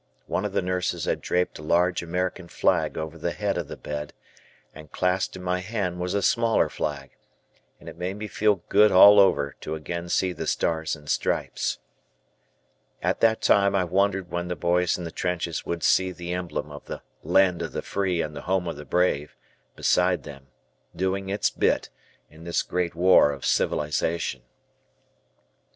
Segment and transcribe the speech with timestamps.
[0.25, 3.77] One of the nurses had draped a large American flag over the head of the
[3.77, 4.13] bed,
[4.73, 7.11] and clasped in my hand was a smaller flag,
[7.79, 11.77] and it made me feel good all over to again see the "Stars and Stripes."
[13.03, 16.71] At that time I wondered when the boys in the trenches would see the emblem
[16.71, 19.35] of the "land of the free and the home of the brave"
[19.75, 20.47] beside them,
[20.95, 21.91] doing its bit
[22.27, 24.41] in this great war of civilization.